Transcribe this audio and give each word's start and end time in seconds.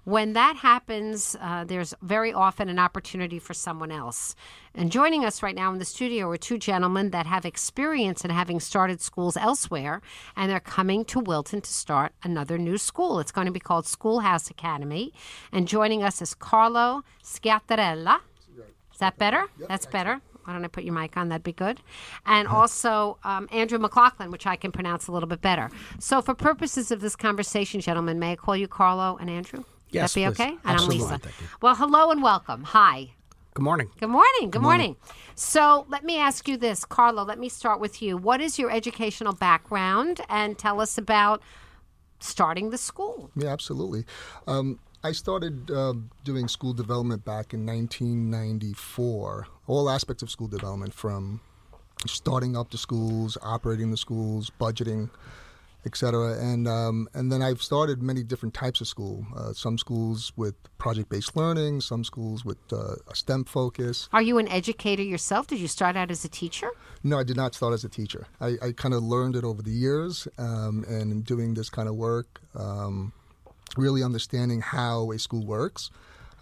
When 0.09 0.33
that 0.33 0.55
happens, 0.55 1.35
uh, 1.39 1.65
there's 1.65 1.93
very 2.01 2.33
often 2.33 2.67
an 2.67 2.79
opportunity 2.79 3.37
for 3.37 3.53
someone 3.53 3.91
else. 3.91 4.35
And 4.73 4.91
joining 4.91 5.23
us 5.23 5.43
right 5.43 5.53
now 5.53 5.71
in 5.71 5.77
the 5.77 5.85
studio 5.85 6.27
are 6.31 6.37
two 6.37 6.57
gentlemen 6.57 7.11
that 7.11 7.27
have 7.27 7.45
experience 7.45 8.25
in 8.25 8.31
having 8.31 8.59
started 8.59 9.01
schools 9.01 9.37
elsewhere, 9.37 10.01
and 10.35 10.49
they're 10.49 10.59
coming 10.59 11.05
to 11.05 11.19
Wilton 11.19 11.61
to 11.61 11.71
start 11.71 12.13
another 12.23 12.57
new 12.57 12.79
school. 12.79 13.19
It's 13.19 13.31
going 13.31 13.45
to 13.45 13.53
be 13.53 13.59
called 13.59 13.85
Schoolhouse 13.85 14.49
Academy. 14.49 15.13
And 15.51 15.67
joining 15.67 16.01
us 16.01 16.23
is 16.23 16.33
Carlo 16.33 17.03
Schiattarella. 17.23 18.21
Is 18.91 18.97
that 18.97 19.19
better? 19.19 19.45
That's 19.67 19.85
better. 19.85 20.21
Why 20.43 20.53
don't 20.53 20.65
I 20.65 20.69
put 20.69 20.85
your 20.85 20.95
mic 20.95 21.17
on? 21.17 21.29
That'd 21.29 21.43
be 21.43 21.53
good. 21.53 21.81
And 22.25 22.47
also 22.57 23.19
um, 23.23 23.47
Andrew 23.51 23.77
McLaughlin, 23.77 24.31
which 24.31 24.47
I 24.47 24.55
can 24.55 24.71
pronounce 24.71 25.05
a 25.05 25.11
little 25.11 25.29
bit 25.29 25.41
better. 25.41 25.69
So, 25.99 26.23
for 26.23 26.33
purposes 26.33 26.89
of 26.89 26.99
this 26.99 27.15
conversation, 27.15 27.79
gentlemen, 27.79 28.17
may 28.17 28.31
I 28.31 28.35
call 28.37 28.57
you 28.57 28.67
Carlo 28.67 29.15
and 29.21 29.29
Andrew? 29.29 29.65
Yes, 29.91 30.13
That 30.13 30.19
be 30.19 30.25
please. 30.25 30.31
okay? 30.41 30.49
And 30.51 30.59
Absolutely. 30.65 31.05
I'm 31.05 31.11
Lisa. 31.13 31.29
Well, 31.61 31.75
hello 31.75 32.11
and 32.11 32.21
welcome. 32.21 32.63
Hi. 32.63 33.11
Good 33.55 33.63
morning. 33.63 33.89
Good 33.99 34.09
morning. 34.09 34.51
Good, 34.51 34.61
morning. 34.61 34.95
So 35.35 35.85
let 35.89 36.03
me 36.03 36.17
ask 36.17 36.47
you 36.47 36.55
this, 36.55 36.85
Carlo. 36.85 37.23
Let 37.23 37.39
me 37.39 37.49
start 37.49 37.79
with 37.79 38.01
you. 38.01 38.15
What 38.15 38.41
is 38.41 38.57
your 38.59 38.71
educational 38.71 39.33
background, 39.33 40.21
and 40.29 40.57
tell 40.57 40.79
us 40.79 40.97
about 40.97 41.41
starting 42.19 42.69
the 42.69 42.77
school? 42.77 43.31
Yeah, 43.35 43.49
absolutely. 43.49 44.05
Um, 44.47 44.79
I 45.03 45.11
started 45.13 45.71
uh, 45.71 45.93
doing 46.23 46.47
school 46.47 46.73
development 46.73 47.25
back 47.25 47.53
in 47.53 47.65
1994. 47.65 49.47
All 49.67 49.89
aspects 49.89 50.21
of 50.23 50.29
school 50.29 50.47
development, 50.47 50.93
from 50.93 51.41
starting 52.07 52.55
up 52.55 52.69
the 52.71 52.77
schools, 52.77 53.37
operating 53.41 53.91
the 53.91 53.97
schools, 53.97 54.51
budgeting, 54.59 55.09
etc. 55.85 56.37
And 56.39 56.67
um, 56.67 57.07
and 57.13 57.31
then 57.31 57.41
I've 57.41 57.61
started 57.61 58.01
many 58.01 58.23
different 58.23 58.53
types 58.53 58.81
of 58.81 58.87
school. 58.87 59.25
Uh, 59.35 59.53
some 59.53 59.77
schools 59.77 60.33
with 60.35 60.55
project-based 60.77 61.35
learning, 61.35 61.81
some 61.81 62.03
schools 62.03 62.43
with 62.43 62.57
uh, 62.71 62.95
a 63.07 63.15
STEM 63.15 63.45
focus. 63.45 64.09
Are 64.11 64.21
you 64.21 64.37
an 64.37 64.47
educator 64.47 65.03
yourself? 65.03 65.47
Did 65.47 65.59
you 65.59 65.67
start 65.67 65.95
out 65.95 66.11
as 66.11 66.25
a 66.25 66.29
teacher? 66.29 66.69
No, 67.03 67.17
I 67.17 67.23
did 67.23 67.37
not 67.37 67.55
start 67.55 67.73
as 67.73 67.83
a 67.83 67.89
teacher. 67.89 68.27
I, 68.41 68.57
I 68.61 68.71
kind 68.73 68.93
of 68.93 69.03
learned 69.03 69.35
it 69.35 69.43
over 69.43 69.61
the 69.61 69.71
years, 69.71 70.27
um, 70.37 70.83
and 70.87 71.23
doing 71.23 71.53
this 71.53 71.69
kind 71.69 71.87
of 71.87 71.95
work, 71.95 72.41
um, 72.55 73.13
really 73.77 74.03
understanding 74.03 74.61
how 74.61 75.11
a 75.11 75.19
school 75.19 75.45
works. 75.45 75.91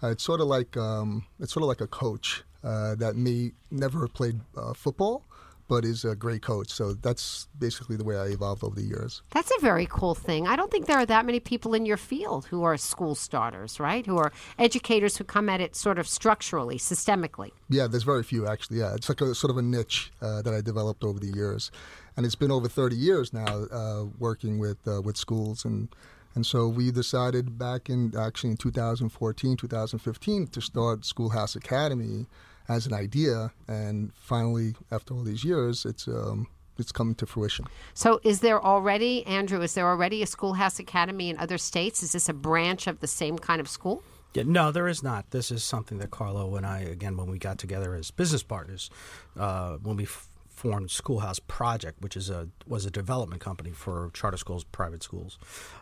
Uh, 0.02 0.08
it's 0.08 0.24
sort 0.24 0.40
of 0.40 0.46
like 0.46 0.76
um, 0.76 1.24
it's 1.40 1.52
sort 1.52 1.62
of 1.62 1.68
like 1.68 1.80
a 1.80 1.86
coach 1.86 2.42
uh, 2.64 2.94
that 2.96 3.16
may 3.16 3.52
never 3.70 4.00
have 4.00 4.14
played 4.14 4.40
uh, 4.56 4.72
football, 4.74 5.24
but 5.68 5.84
is 5.84 6.04
a 6.04 6.16
great 6.16 6.42
coach. 6.42 6.70
So 6.70 6.94
that's 6.94 7.46
basically 7.58 7.96
the 7.96 8.04
way 8.04 8.16
I 8.16 8.26
evolved 8.26 8.64
over 8.64 8.74
the 8.74 8.86
years. 8.86 9.22
That's 9.30 9.52
a 9.56 9.60
very 9.60 9.86
cool 9.90 10.14
thing. 10.14 10.48
I 10.48 10.56
don't 10.56 10.70
think 10.70 10.86
there 10.86 10.98
are 10.98 11.06
that 11.06 11.26
many 11.26 11.40
people 11.40 11.74
in 11.74 11.84
your 11.86 11.98
field 11.98 12.46
who 12.46 12.64
are 12.64 12.76
school 12.76 13.14
starters, 13.14 13.78
right? 13.78 14.04
Who 14.06 14.16
are 14.16 14.32
educators 14.58 15.18
who 15.18 15.24
come 15.24 15.48
at 15.48 15.60
it 15.60 15.76
sort 15.76 15.98
of 15.98 16.08
structurally, 16.08 16.78
systemically. 16.78 17.50
Yeah, 17.68 17.86
there's 17.86 18.02
very 18.02 18.22
few 18.22 18.46
actually. 18.46 18.78
Yeah, 18.78 18.94
it's 18.94 19.08
like 19.08 19.20
a 19.20 19.34
sort 19.34 19.50
of 19.50 19.58
a 19.58 19.62
niche 19.62 20.10
uh, 20.22 20.42
that 20.42 20.54
I 20.54 20.60
developed 20.60 21.04
over 21.04 21.20
the 21.20 21.28
years, 21.28 21.70
and 22.16 22.24
it's 22.24 22.34
been 22.34 22.50
over 22.50 22.68
30 22.68 22.96
years 22.96 23.32
now 23.32 23.64
uh, 23.70 24.06
working 24.18 24.58
with 24.58 24.78
uh, 24.88 25.02
with 25.02 25.16
schools 25.16 25.64
and. 25.64 25.88
And 26.34 26.46
so 26.46 26.68
we 26.68 26.92
decided 26.92 27.58
back 27.58 27.90
in 27.90 28.14
actually 28.16 28.50
in 28.50 28.58
2014, 28.58 29.56
2015 29.56 30.46
to 30.48 30.60
start 30.60 31.04
Schoolhouse 31.04 31.56
Academy 31.56 32.26
as 32.68 32.86
an 32.86 32.92
idea, 32.92 33.52
and 33.66 34.12
finally, 34.14 34.74
after 34.90 35.14
all 35.14 35.22
these 35.22 35.44
years, 35.44 35.84
it's 35.84 36.06
um, 36.06 36.46
it's 36.78 36.92
coming 36.92 37.14
to 37.16 37.26
fruition. 37.26 37.66
So, 37.94 38.20
is 38.22 38.40
there 38.40 38.64
already, 38.64 39.26
Andrew, 39.26 39.60
is 39.62 39.74
there 39.74 39.88
already 39.88 40.22
a 40.22 40.26
schoolhouse 40.26 40.78
academy 40.78 41.28
in 41.28 41.38
other 41.38 41.58
states? 41.58 42.02
Is 42.02 42.12
this 42.12 42.28
a 42.28 42.34
branch 42.34 42.86
of 42.86 43.00
the 43.00 43.08
same 43.08 43.38
kind 43.38 43.60
of 43.60 43.68
school? 43.68 44.02
Yeah, 44.34 44.44
no, 44.46 44.70
there 44.70 44.86
is 44.86 45.02
not. 45.02 45.30
This 45.30 45.50
is 45.50 45.64
something 45.64 45.98
that 45.98 46.10
Carlo 46.10 46.54
and 46.56 46.66
I, 46.66 46.80
again, 46.80 47.16
when 47.16 47.30
we 47.30 47.38
got 47.38 47.58
together 47.58 47.94
as 47.94 48.10
business 48.10 48.42
partners, 48.42 48.90
uh, 49.36 49.78
when 49.78 49.96
we 49.96 50.04
f- 50.04 50.28
formed 50.48 50.90
Schoolhouse 50.90 51.38
Project, 51.38 52.02
which 52.02 52.16
is 52.16 52.28
a 52.28 52.48
was 52.66 52.84
a 52.84 52.90
development 52.90 53.40
company 53.40 53.70
for 53.70 54.10
charter 54.12 54.36
schools, 54.36 54.64
private 54.64 55.02
schools. 55.02 55.38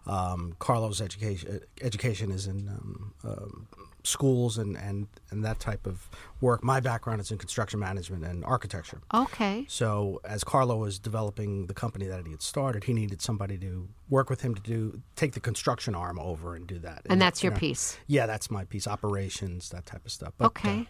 Um, 0.06 0.54
Carlo's 0.58 1.00
education 1.00 1.60
education 1.82 2.30
is 2.30 2.47
in 2.47 2.68
um, 2.68 3.14
um, 3.24 3.68
schools 4.06 4.58
and, 4.58 4.76
and 4.76 5.08
and 5.30 5.44
that 5.44 5.58
type 5.60 5.86
of 5.86 6.08
work. 6.40 6.62
My 6.62 6.80
background 6.80 7.20
is 7.20 7.30
in 7.30 7.38
construction 7.38 7.80
management 7.80 8.24
and 8.24 8.44
architecture. 8.44 9.00
Okay. 9.12 9.66
So 9.68 10.20
as 10.24 10.44
Carlo 10.44 10.76
was 10.76 10.98
developing 10.98 11.66
the 11.66 11.74
company 11.74 12.06
that 12.06 12.24
he 12.24 12.32
had 12.32 12.42
started, 12.42 12.84
he 12.84 12.92
needed 12.92 13.20
somebody 13.20 13.58
to 13.58 13.88
work 14.08 14.30
with 14.30 14.40
him 14.42 14.54
to 14.54 14.62
do 14.62 15.02
take 15.16 15.32
the 15.32 15.40
construction 15.40 15.94
arm 15.94 16.18
over 16.18 16.54
and 16.54 16.66
do 16.66 16.78
that. 16.80 17.03
And 17.10 17.20
that's 17.20 17.42
your 17.42 17.53
you 17.53 17.56
know, 17.56 17.60
piece. 17.60 17.98
Yeah, 18.06 18.26
that's 18.26 18.50
my 18.50 18.64
piece. 18.64 18.86
Operations, 18.86 19.70
that 19.70 19.86
type 19.86 20.04
of 20.04 20.12
stuff. 20.12 20.32
But, 20.38 20.44
uh, 20.44 20.48
Okay. 20.48 20.88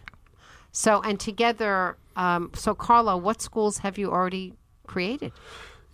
So, 0.71 1.01
and 1.01 1.19
together, 1.19 1.97
um, 2.15 2.51
so 2.53 2.75
Carlo, 2.75 3.17
what 3.17 3.41
schools 3.41 3.79
have 3.79 3.97
you 3.97 4.11
already 4.11 4.53
created? 4.85 5.31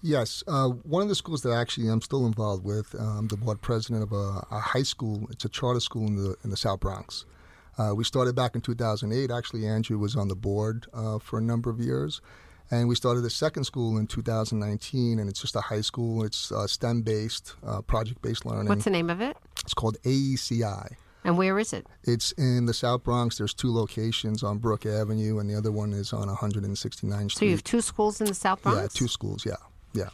Yes, 0.06 0.44
uh, 0.50 0.68
one 0.68 1.02
of 1.02 1.08
the 1.08 1.16
schools 1.16 1.44
that 1.44 1.54
actually 1.54 1.88
I'm 1.88 2.02
still 2.02 2.26
involved 2.26 2.66
with, 2.66 2.94
um, 3.00 3.30
the 3.30 3.38
board 3.38 3.62
president 3.62 4.04
of 4.04 4.12
a, 4.12 4.46
a 4.52 4.60
high 4.60 4.84
school. 4.84 5.26
It's 5.32 5.46
a 5.46 5.50
charter 5.50 5.80
school 5.80 6.06
in 6.06 6.18
the 6.18 6.36
in 6.44 6.50
the 6.50 6.58
South 6.58 6.82
Bronx. 6.82 7.26
Uh, 7.78 7.94
we 7.96 8.04
started 8.04 8.36
back 8.36 8.54
in 8.54 8.60
2008. 8.60 9.32
Actually, 9.32 9.66
Andrew 9.66 9.98
was 9.98 10.18
on 10.18 10.28
the 10.28 10.36
board 10.36 10.88
uh, 10.94 11.20
for 11.20 11.40
a 11.40 11.42
number 11.42 11.70
of 11.70 11.80
years, 11.80 12.20
and 12.70 12.90
we 12.90 12.96
started 12.96 13.24
a 13.24 13.30
second 13.30 13.64
school 13.64 13.98
in 13.98 14.06
2019. 14.06 15.20
And 15.20 15.30
it's 15.30 15.40
just 15.40 15.56
a 15.56 15.62
high 15.62 15.82
school. 15.82 16.26
It's 16.26 16.52
uh, 16.52 16.68
STEM 16.68 17.04
based, 17.04 17.56
uh, 17.66 17.82
project 17.82 18.22
based 18.22 18.46
learning. 18.46 18.68
What's 18.68 18.84
the 18.84 18.90
name 18.90 19.10
of 19.10 19.22
it? 19.22 19.38
It's 19.62 19.74
called 19.74 19.98
AECI. 20.04 20.96
And 21.24 21.38
where 21.38 21.58
is 21.58 21.72
it? 21.72 21.88
It's 22.04 22.34
in 22.34 22.66
the 22.66 22.74
South 22.74 23.04
Bronx. 23.06 23.38
There's 23.38 23.54
two 23.54 23.74
locations 23.74 24.44
on 24.44 24.58
Brook 24.58 24.86
Avenue, 24.86 25.40
and 25.40 25.50
the 25.50 25.56
other 25.56 25.72
one 25.72 25.94
is 25.94 26.12
on 26.12 26.28
169th 26.28 27.32
Street. 27.32 27.32
So 27.32 27.46
you 27.46 27.52
have 27.52 27.64
two 27.64 27.80
schools 27.80 28.20
in 28.20 28.28
the 28.28 28.34
South 28.34 28.62
Bronx? 28.62 28.82
Yeah, 28.82 28.88
two 29.00 29.08
schools. 29.08 29.46
Yeah, 29.46 29.56
yeah. 29.94 30.10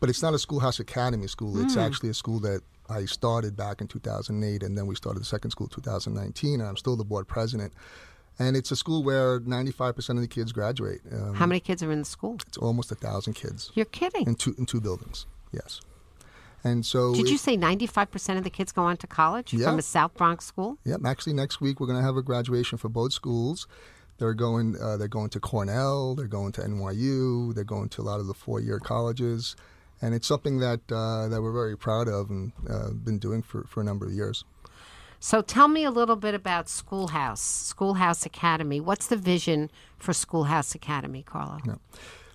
But 0.00 0.08
it's 0.10 0.22
not 0.22 0.34
a 0.34 0.38
schoolhouse 0.38 0.80
academy 0.80 1.26
school. 1.26 1.60
It's 1.62 1.74
Hmm. 1.74 1.80
actually 1.80 2.08
a 2.10 2.14
school 2.14 2.40
that 2.40 2.62
I 2.88 3.04
started 3.06 3.56
back 3.56 3.80
in 3.80 3.88
2008, 3.88 4.62
and 4.62 4.76
then 4.76 4.86
we 4.86 4.94
started 4.94 5.20
the 5.20 5.24
second 5.26 5.50
school 5.50 5.66
in 5.66 5.70
2019, 5.74 6.60
and 6.60 6.68
I'm 6.68 6.76
still 6.76 6.96
the 6.96 7.04
board 7.04 7.26
president. 7.26 7.72
And 8.38 8.56
it's 8.56 8.70
a 8.72 8.76
school 8.76 9.02
where 9.04 9.38
95% 9.40 10.16
of 10.18 10.22
the 10.22 10.28
kids 10.28 10.50
graduate. 10.52 11.00
Um, 11.12 11.34
How 11.34 11.46
many 11.46 11.60
kids 11.60 11.82
are 11.82 11.92
in 11.92 12.00
the 12.00 12.04
school? 12.04 12.36
It's 12.48 12.58
almost 12.58 12.90
a 12.90 12.96
thousand 12.96 13.34
kids 13.34 13.70
You're 13.74 13.84
kidding. 13.86 14.26
in 14.26 14.34
two 14.34 14.54
in 14.58 14.66
two 14.66 14.80
buildings. 14.80 15.26
Yes. 15.52 15.80
And 16.64 16.84
so 16.84 17.14
Did 17.14 17.28
you 17.28 17.36
say 17.36 17.56
95% 17.58 18.38
of 18.38 18.42
the 18.44 18.50
kids 18.50 18.72
go 18.72 18.82
on 18.82 18.96
to 18.96 19.06
college 19.06 19.52
Yeah. 19.52 19.66
from 19.66 19.78
a 19.78 19.82
South 19.82 20.14
Bronx 20.14 20.46
school? 20.46 20.78
Yep. 20.84 21.00
Actually, 21.04 21.34
next 21.34 21.60
week 21.60 21.78
we're 21.78 21.86
going 21.86 21.98
to 21.98 22.04
have 22.04 22.16
a 22.16 22.22
graduation 22.22 22.78
for 22.78 22.88
both 22.88 23.12
schools. 23.12 23.66
They're 24.18 24.34
going. 24.34 24.76
Uh, 24.80 24.96
they're 24.96 25.08
going 25.08 25.30
to 25.30 25.40
Cornell. 25.40 26.14
They're 26.14 26.26
going 26.26 26.52
to 26.52 26.62
NYU. 26.62 27.54
They're 27.54 27.64
going 27.64 27.88
to 27.90 28.02
a 28.02 28.04
lot 28.04 28.20
of 28.20 28.26
the 28.26 28.34
four-year 28.34 28.78
colleges, 28.78 29.56
and 30.00 30.14
it's 30.14 30.26
something 30.26 30.58
that 30.60 30.80
uh, 30.90 31.28
that 31.28 31.42
we're 31.42 31.52
very 31.52 31.76
proud 31.76 32.08
of 32.08 32.30
and 32.30 32.52
uh, 32.68 32.90
been 32.90 33.18
doing 33.18 33.42
for, 33.42 33.64
for 33.64 33.80
a 33.80 33.84
number 33.84 34.06
of 34.06 34.12
years. 34.12 34.44
So 35.20 35.40
tell 35.40 35.68
me 35.68 35.84
a 35.84 35.90
little 35.90 36.16
bit 36.16 36.34
about 36.34 36.68
Schoolhouse, 36.68 37.40
Schoolhouse 37.40 38.26
Academy. 38.26 38.78
What's 38.78 39.06
the 39.06 39.16
vision 39.16 39.70
for 39.96 40.12
Schoolhouse 40.12 40.74
Academy, 40.74 41.22
Carlo? 41.22 41.58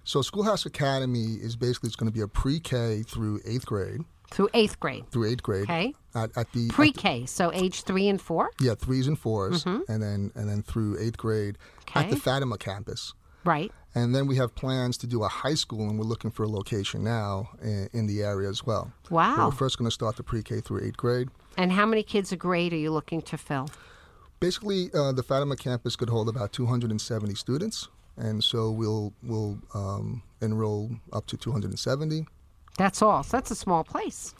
So, 0.03 0.23
Schoolhouse 0.23 0.65
Academy 0.65 1.35
is 1.35 1.55
basically 1.55 1.87
it's 1.87 1.95
going 1.95 2.11
to 2.11 2.13
be 2.13 2.21
a 2.21 2.27
pre-K 2.27 3.03
through 3.03 3.41
eighth 3.45 3.67
grade 3.67 4.01
Through 4.31 4.49
eighth 4.53 4.79
grade. 4.79 5.09
through 5.11 5.25
eighth 5.29 5.43
grade. 5.43 5.63
Okay. 5.63 5.93
At, 6.15 6.29
at 6.29 6.33
the 6.33 6.39
at 6.39 6.51
the- 6.53 6.67
Pre-K, 6.69 7.25
so 7.25 7.51
age 7.53 7.83
three 7.83 8.07
and 8.07 8.21
four. 8.21 8.51
yeah, 8.59 8.75
threes 8.75 9.07
and 9.07 9.21
4s 9.21 9.65
and 9.87 10.01
then 10.01 10.31
and 10.35 10.49
then 10.49 10.61
through 10.63 10.97
eighth 10.99 11.17
grade 11.17 11.57
okay. 11.81 11.99
at 12.01 12.09
the 12.09 12.15
Fatima 12.15 12.57
campus. 12.57 13.13
Right. 13.45 13.71
And 13.95 14.13
then 14.13 14.27
we 14.27 14.35
have 14.35 14.53
plans 14.53 14.97
to 14.99 15.07
do 15.07 15.23
a 15.23 15.27
high 15.27 15.55
school, 15.55 15.89
and 15.89 15.97
we're 15.97 16.05
looking 16.05 16.29
for 16.29 16.43
a 16.43 16.47
location 16.47 17.03
now 17.03 17.49
in, 17.61 17.89
in 17.93 18.05
the 18.07 18.21
area 18.21 18.47
as 18.49 18.63
well. 18.65 18.91
But 19.03 19.11
Wow. 19.11 19.45
we're 19.47 19.55
first 19.55 19.77
going 19.79 19.87
to 19.89 19.93
start 19.93 20.15
the 20.17 20.23
pre-K 20.23 20.59
through 20.61 20.83
eighth 20.85 20.97
grade. 20.97 21.29
And 21.57 21.71
how 21.71 21.85
many 21.87 22.03
kids 22.03 22.31
a 22.31 22.35
grade 22.37 22.71
are 22.73 22.77
you 22.77 22.91
looking 22.91 23.21
to 23.23 23.37
fill? 23.37 23.67
Basically, 24.39 24.89
uh, 24.93 25.11
the 25.11 25.23
Fatima 25.23 25.55
campus 25.55 25.95
could 25.95 26.09
hold 26.09 26.29
about 26.29 26.53
270 26.53 27.33
students, 27.35 27.87
and 28.15 28.43
so 28.43 28.69
we'll 28.71 29.13
we'll 29.23 29.57
um, 29.73 30.21
enroll 30.41 30.91
up 31.11 31.25
to 31.27 31.37
270. 31.37 32.25
That's 32.79 33.01
all. 33.01 33.23
So 33.23 33.35
that's 33.37 33.51
a 33.51 33.55
small 33.55 33.83
place. 33.83 34.33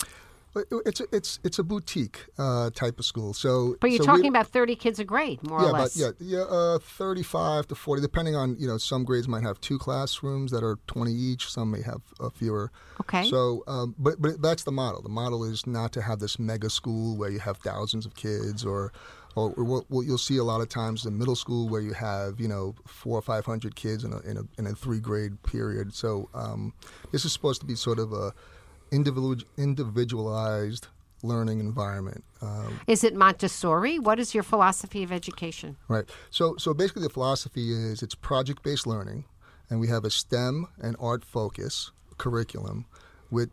It's 0.55 0.99
a, 0.99 1.05
it's 1.11 1.39
it's 1.43 1.59
a 1.59 1.63
boutique 1.63 2.25
uh, 2.39 2.71
type 2.71 2.97
of 2.97 3.05
school. 3.05 3.33
So, 3.33 3.75
But 3.79 3.91
you're 3.91 3.97
so 3.97 4.03
we- 4.13 4.17
talking 4.17 4.29
about 4.29 4.47
30 4.47 4.75
kids 4.75 4.97
a 4.97 5.03
grade, 5.03 5.43
more 5.43 5.61
yeah, 5.61 5.67
or 5.67 5.71
less. 5.73 5.99
About, 6.01 6.15
yeah, 6.19 6.39
yeah, 6.39 6.43
uh, 6.45 6.79
35 6.79 7.67
to 7.67 7.75
40, 7.75 8.01
depending 8.01 8.35
on, 8.35 8.55
you 8.57 8.67
know, 8.67 8.77
some 8.79 9.03
grades 9.03 9.27
might 9.27 9.43
have 9.43 9.61
two 9.61 9.77
classrooms 9.77 10.51
that 10.51 10.63
are 10.63 10.77
20 10.87 11.11
each. 11.13 11.51
Some 11.51 11.69
may 11.69 11.83
have 11.83 12.01
uh, 12.19 12.29
fewer. 12.29 12.71
Okay. 13.01 13.29
So, 13.29 13.63
um, 13.67 13.93
but 13.99 14.19
but 14.21 14.41
that's 14.41 14.63
the 14.63 14.71
model. 14.71 15.01
The 15.03 15.09
model 15.09 15.43
is 15.43 15.67
not 15.67 15.91
to 15.93 16.01
have 16.01 16.17
this 16.19 16.39
mega 16.39 16.69
school 16.71 17.15
where 17.15 17.29
you 17.29 17.39
have 17.39 17.57
thousands 17.57 18.05
of 18.07 18.15
kids, 18.15 18.65
or 18.65 18.91
or, 19.47 19.85
or 19.89 20.03
you'll 20.03 20.17
see 20.17 20.37
a 20.37 20.43
lot 20.43 20.61
of 20.61 20.69
times 20.69 21.05
in 21.05 21.17
middle 21.17 21.35
school 21.35 21.67
where 21.67 21.81
you 21.81 21.93
have 21.93 22.39
you 22.39 22.47
know 22.47 22.75
four 22.85 23.17
or 23.17 23.21
five 23.21 23.45
hundred 23.45 23.75
kids 23.75 24.03
in 24.03 24.13
a 24.13 24.19
in 24.19 24.37
a, 24.37 24.43
in 24.57 24.67
a 24.67 24.73
three 24.73 24.99
grade 24.99 25.41
period. 25.43 25.93
So 25.93 26.29
um, 26.33 26.73
this 27.11 27.25
is 27.25 27.33
supposed 27.33 27.61
to 27.61 27.67
be 27.67 27.75
sort 27.75 27.99
of 27.99 28.13
a 28.13 28.33
individual 28.91 29.37
individualized 29.57 30.87
learning 31.21 31.59
environment. 31.59 32.23
Um, 32.41 32.79
Is 32.87 33.03
it 33.03 33.13
Montessori? 33.13 33.99
What 33.99 34.19
is 34.19 34.33
your 34.33 34.43
philosophy 34.43 35.03
of 35.03 35.11
education? 35.11 35.77
Right. 35.87 36.05
So 36.29 36.55
so 36.57 36.73
basically 36.73 37.03
the 37.03 37.09
philosophy 37.09 37.71
is 37.73 38.01
it's 38.01 38.15
project 38.15 38.63
based 38.63 38.87
learning 38.87 39.25
and 39.69 39.79
we 39.79 39.87
have 39.87 40.05
a 40.05 40.09
STEM 40.09 40.67
and 40.81 40.95
art 40.99 41.23
focus 41.23 41.91
curriculum 42.17 42.85
with 43.31 43.49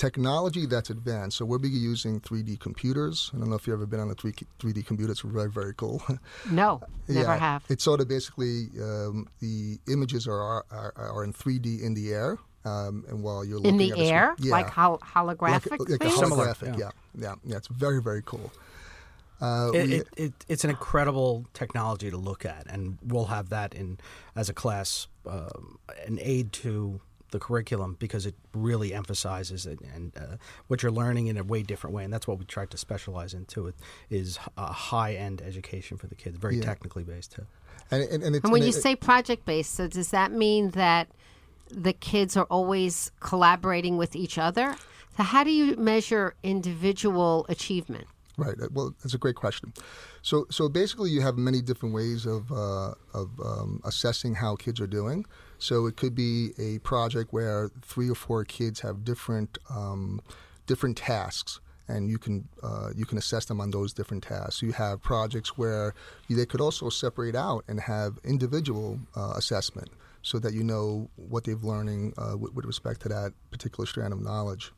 technology 0.00 0.64
that's 0.66 0.88
advanced. 0.90 1.36
So 1.36 1.44
we'll 1.44 1.58
be 1.58 1.68
using 1.68 2.20
3D 2.20 2.58
computers. 2.58 3.30
I 3.34 3.38
don't 3.38 3.50
know 3.50 3.56
if 3.56 3.66
you've 3.66 3.74
ever 3.74 3.86
been 3.86 4.00
on 4.00 4.10
a 4.10 4.14
3, 4.14 4.32
3D 4.58 4.86
computer. 4.86 5.12
It's 5.12 5.20
very, 5.20 5.50
very 5.50 5.74
cool. 5.74 6.02
No, 6.50 6.80
never 7.06 7.20
Yeah, 7.34 7.36
have. 7.36 7.64
It's 7.68 7.84
sort 7.84 8.00
of 8.00 8.08
basically 8.08 8.68
um, 8.80 9.28
the 9.40 9.78
images 9.88 10.26
are, 10.26 10.64
are 10.70 10.92
are 10.96 11.22
in 11.24 11.32
3D 11.32 11.82
in 11.82 11.92
the 11.94 12.12
air, 12.14 12.38
um, 12.64 13.04
and 13.08 13.22
while 13.22 13.44
you're 13.44 13.62
In 13.62 13.76
the 13.76 13.92
at 13.92 13.98
a 13.98 14.02
air? 14.16 14.34
yeah, 14.38 14.52
Like 14.52 14.70
hol- 14.70 14.98
holographic 15.14 15.78
a- 15.78 15.92
like 15.92 16.04
a? 16.04 16.10
Similar, 16.10 16.46
holographic, 16.46 16.78
yeah. 16.78 16.90
yeah. 17.14 17.24
yeah, 17.24 17.34
yeah, 17.44 17.56
It's 17.58 17.68
very, 17.68 18.00
very 18.02 18.22
cool. 18.24 18.50
Uh, 19.40 19.70
It, 19.74 19.86
we- 19.86 19.94
it, 19.96 20.08
it, 20.16 20.32
it's 20.48 20.64
an 20.64 20.70
incredible 20.70 21.44
technology 21.52 22.10
to 22.10 22.16
look 22.16 22.44
at, 22.44 22.66
and 22.72 22.98
we'll 23.02 23.26
have 23.36 23.48
that 23.50 23.74
in 23.74 23.98
as 24.34 24.48
a 24.48 24.54
class, 24.54 25.08
um, 25.26 25.78
an 26.06 26.18
aid 26.20 26.52
to 26.64 27.00
the 27.30 27.38
curriculum 27.38 27.96
because 27.98 28.26
it 28.26 28.34
really 28.54 28.92
emphasizes 28.94 29.66
it 29.66 29.78
and 29.94 30.12
uh, 30.16 30.36
what 30.68 30.82
you're 30.82 30.92
learning 30.92 31.26
in 31.28 31.36
a 31.36 31.44
way 31.44 31.62
different 31.62 31.94
way, 31.94 32.04
and 32.04 32.12
that's 32.12 32.26
what 32.26 32.38
we 32.38 32.44
try 32.44 32.66
to 32.66 32.76
specialize 32.76 33.34
into. 33.34 33.66
It 33.68 33.74
is 34.10 34.38
a 34.56 34.66
high 34.72 35.14
end 35.14 35.42
education 35.42 35.96
for 35.96 36.06
the 36.06 36.14
kids, 36.14 36.36
very 36.38 36.56
Yeah. 36.56 36.62
technically 36.64 37.04
based 37.04 37.32
too. 37.32 37.46
and, 37.90 38.02
and, 38.04 38.22
and, 38.22 38.36
it's, 38.36 38.44
And 38.44 38.52
when 38.52 38.62
and 38.62 38.72
you 38.72 38.76
it- 38.78 38.82
say 38.82 38.94
project 38.96 39.44
based, 39.44 39.74
so 39.74 39.86
does 39.88 40.10
that 40.10 40.32
mean 40.32 40.70
that 40.70 41.08
the 41.70 41.92
kids 41.92 42.36
are 42.36 42.46
always 42.50 43.12
collaborating 43.20 43.96
with 43.96 44.16
each 44.16 44.38
other? 44.38 44.76
So, 45.16 45.22
how 45.24 45.44
do 45.44 45.50
you 45.50 45.76
measure 45.76 46.34
individual 46.42 47.46
achievement? 47.48 48.06
Right. 48.36 48.54
Well, 48.70 48.94
that's 49.02 49.14
a 49.14 49.18
great 49.18 49.34
question. 49.34 49.72
So, 50.22 50.46
so 50.50 50.68
basically, 50.68 51.10
you 51.10 51.20
have 51.20 51.36
many 51.36 51.60
different 51.60 51.94
ways 51.94 52.26
of 52.26 52.50
uh, 52.52 52.94
of 53.12 53.28
um, 53.44 53.80
assessing 53.84 54.34
how 54.34 54.56
kids 54.56 54.80
are 54.80 54.86
doing. 54.86 55.26
So, 55.58 55.86
it 55.86 55.96
could 55.96 56.14
be 56.14 56.52
a 56.58 56.78
project 56.78 57.32
where 57.32 57.70
three 57.82 58.08
or 58.08 58.14
four 58.14 58.44
kids 58.44 58.80
have 58.80 59.04
different 59.04 59.58
um, 59.68 60.20
different 60.66 60.96
tasks, 60.96 61.60
and 61.88 62.08
you 62.08 62.18
can 62.18 62.48
uh, 62.62 62.90
you 62.94 63.04
can 63.04 63.18
assess 63.18 63.44
them 63.44 63.60
on 63.60 63.72
those 63.72 63.92
different 63.92 64.22
tasks. 64.22 64.62
You 64.62 64.72
have 64.72 65.02
projects 65.02 65.58
where 65.58 65.92
they 66.28 66.46
could 66.46 66.60
also 66.60 66.88
separate 66.88 67.34
out 67.34 67.64
and 67.68 67.80
have 67.80 68.18
individual 68.24 69.00
uh, 69.16 69.34
assessment, 69.36 69.90
so 70.22 70.38
that 70.38 70.54
you 70.54 70.62
know 70.62 71.10
what 71.16 71.44
they've 71.44 71.62
learning 71.62 72.14
uh, 72.16 72.36
with, 72.38 72.54
with 72.54 72.64
respect 72.64 73.02
to 73.02 73.08
that 73.08 73.32
particular 73.50 73.86
strand 73.86 74.12
of 74.12 74.22
knowledge. 74.22 74.72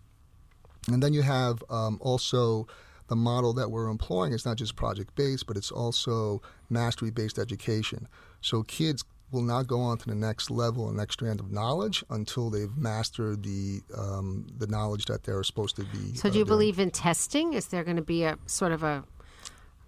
And 0.91 1.03
then 1.03 1.13
you 1.13 1.23
have 1.23 1.63
um, 1.71 1.99
also 2.01 2.67
the 3.09 3.17
model 3.17 3.53
that 3.55 3.71
we're 3.71 3.89
employing 3.89 4.33
is 4.33 4.45
not 4.45 4.57
just 4.57 4.77
project 4.77 5.15
based, 5.15 5.47
but 5.47 5.57
it's 5.57 5.71
also 5.71 6.43
mastery 6.71 7.11
based 7.11 7.39
education. 7.39 8.09
So 8.41 8.63
kids 8.63 9.05
will 9.33 9.43
not 9.43 9.67
go 9.67 9.81
on 9.81 9.97
to 9.99 10.07
the 10.07 10.15
next 10.15 10.51
level 10.51 10.89
and 10.89 10.97
next 10.97 11.15
strand 11.15 11.41
of 11.41 11.51
knowledge 11.51 12.05
until 12.11 12.51
they've 12.51 12.77
mastered 12.77 13.43
the 13.43 13.81
um, 13.97 14.47
the 14.59 14.67
knowledge 14.67 15.07
that 15.07 15.25
they're 15.25 15.43
supposed 15.43 15.75
to 15.77 15.85
be. 15.85 16.15
So, 16.15 16.29
uh, 16.29 16.33
do 16.33 16.39
you 16.39 16.45
believe 16.45 16.79
in 16.79 16.91
testing? 16.91 17.55
Is 17.55 17.69
there 17.69 17.83
going 17.83 17.97
to 17.97 18.03
be 18.03 18.25
a 18.25 18.39
sort 18.47 18.73
of 18.73 18.83
a, 18.83 19.03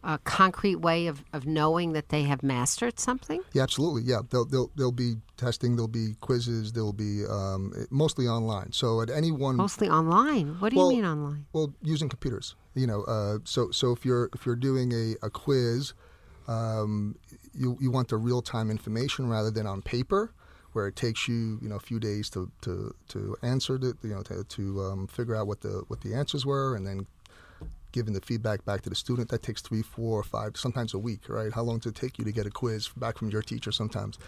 a 0.04 0.18
concrete 0.18 0.76
way 0.76 1.06
of, 1.06 1.24
of 1.32 1.46
knowing 1.46 1.92
that 1.94 2.10
they 2.10 2.22
have 2.24 2.42
mastered 2.42 3.00
something? 3.00 3.40
Yeah, 3.52 3.62
absolutely. 3.62 4.02
Yeah, 4.02 4.20
they'll 4.30 4.44
they'll 4.44 4.70
there'll 4.76 4.92
be 4.92 5.14
testing. 5.36 5.76
There'll 5.76 5.88
be 5.88 6.14
quizzes. 6.20 6.72
There'll 6.72 6.92
be 6.92 7.24
um, 7.28 7.72
mostly 7.90 8.26
online. 8.28 8.72
So 8.72 9.00
at 9.00 9.10
any 9.10 9.30
one 9.32 9.56
Mostly 9.56 9.88
online. 9.88 10.56
What 10.60 10.70
do 10.70 10.76
Well- 10.76 10.90
you 10.92 10.96
mean 10.98 11.06
online? 11.06 11.46
Well, 11.52 11.72
using 11.82 12.08
computers, 12.08 12.54
you 12.74 12.86
know. 12.86 13.02
Uh, 13.04 13.38
so, 13.44 13.70
so 13.70 13.92
if 13.92 14.04
you're 14.04 14.28
if 14.34 14.44
you're 14.46 14.56
doing 14.56 14.92
a, 14.92 15.26
a 15.26 15.30
quiz, 15.30 15.94
um, 16.48 17.16
you 17.54 17.76
you 17.80 17.90
want 17.90 18.08
the 18.08 18.16
real 18.16 18.42
time 18.42 18.70
information 18.70 19.28
rather 19.28 19.50
than 19.50 19.66
on 19.66 19.80
paper, 19.82 20.32
where 20.72 20.86
it 20.86 20.96
takes 20.96 21.26
you 21.28 21.58
you 21.62 21.68
know 21.68 21.76
a 21.76 21.80
few 21.80 21.98
days 21.98 22.28
to 22.30 22.50
to, 22.62 22.94
to 23.08 23.36
answer 23.42 23.76
it, 23.76 23.96
you 24.02 24.10
know, 24.14 24.22
to, 24.22 24.44
to 24.44 24.82
um, 24.82 25.06
figure 25.06 25.34
out 25.34 25.46
what 25.46 25.60
the 25.62 25.84
what 25.88 26.00
the 26.02 26.14
answers 26.14 26.44
were, 26.44 26.76
and 26.76 26.86
then 26.86 27.06
giving 27.94 28.12
the 28.12 28.20
feedback 28.20 28.64
back 28.64 28.82
to 28.82 28.90
the 28.90 28.96
student. 28.96 29.30
That 29.30 29.42
takes 29.42 29.62
three, 29.62 29.82
four, 29.82 30.18
or 30.18 30.24
five, 30.24 30.56
sometimes 30.56 30.92
a 30.92 30.98
week, 30.98 31.28
right? 31.28 31.52
How 31.52 31.62
long 31.62 31.78
does 31.78 31.92
it 31.92 31.94
take 31.94 32.18
you 32.18 32.24
to 32.24 32.32
get 32.32 32.44
a 32.44 32.50
quiz 32.50 32.88
back 32.96 33.16
from 33.16 33.30
your 33.30 33.40
teacher 33.40 33.70
sometimes? 33.70 34.18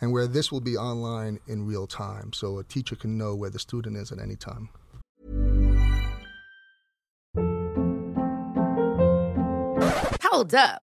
And 0.00 0.12
where 0.12 0.28
this 0.28 0.52
will 0.52 0.60
be 0.60 0.76
online 0.76 1.40
in 1.48 1.66
real 1.66 1.86
time, 1.86 2.32
so 2.32 2.58
a 2.58 2.64
teacher 2.64 2.94
can 2.94 3.18
know 3.18 3.34
where 3.34 3.50
the 3.50 3.58
student 3.58 3.96
is 3.96 4.12
at 4.12 4.20
any 4.20 4.36
time. 4.36 4.68
Hold 10.22 10.54
up. 10.54 10.85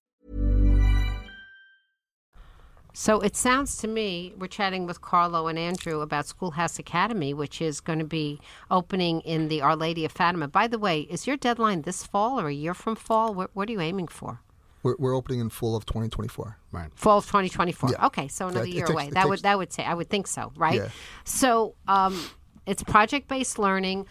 So 2.93 3.21
it 3.21 3.35
sounds 3.35 3.77
to 3.77 3.87
me 3.87 4.33
we're 4.37 4.47
chatting 4.47 4.85
with 4.85 5.01
Carlo 5.01 5.47
and 5.47 5.57
Andrew 5.57 6.01
about 6.01 6.25
Schoolhouse 6.27 6.77
Academy, 6.77 7.33
which 7.33 7.61
is 7.61 7.79
going 7.79 7.99
to 7.99 8.05
be 8.05 8.39
opening 8.69 9.21
in 9.21 9.47
the 9.47 9.61
Our 9.61 9.75
Lady 9.75 10.03
of 10.03 10.11
Fatima. 10.11 10.47
By 10.47 10.67
the 10.67 10.77
way, 10.77 11.01
is 11.01 11.25
your 11.25 11.37
deadline 11.37 11.83
this 11.83 12.05
fall 12.05 12.39
or 12.39 12.47
a 12.47 12.53
year 12.53 12.73
from 12.73 12.95
fall? 12.95 13.33
What, 13.33 13.51
what 13.53 13.69
are 13.69 13.71
you 13.71 13.81
aiming 13.81 14.09
for? 14.09 14.41
We're, 14.83 14.95
we're 14.97 15.15
opening 15.15 15.39
in 15.39 15.49
fall 15.49 15.75
of 15.75 15.85
2024. 15.85 16.57
Right. 16.71 16.89
Fall 16.95 17.19
of 17.19 17.25
2024. 17.27 17.91
Yeah. 17.91 18.05
Okay, 18.07 18.27
so 18.27 18.47
another 18.47 18.65
it 18.65 18.73
year 18.73 18.85
takes- 18.87 18.93
away. 18.93 19.07
it 19.07 19.13
That 19.13 19.29
would 19.29 19.41
that 19.43 19.57
would 19.57 19.71
say 19.71 19.83
I 19.85 19.93
would 19.93 20.09
think 20.09 20.27
so, 20.27 20.51
right? 20.55 20.75
Yeah. 20.75 20.89
So 21.23 21.75
um, 21.87 22.19
it's 22.65 22.83
project 22.83 23.27
based 23.27 23.57
learning. 23.59 24.07